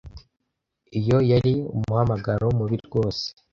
[0.99, 3.25] Iyo yari umuhamagaro mubi rwose.